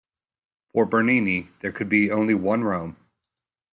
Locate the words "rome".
2.63-2.97